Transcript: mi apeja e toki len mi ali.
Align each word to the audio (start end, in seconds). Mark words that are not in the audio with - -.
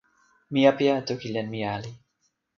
mi 0.53 0.61
apeja 0.69 0.95
e 1.01 1.03
toki 1.09 1.27
len 1.31 1.47
mi 1.53 1.61
ali. 1.75 1.91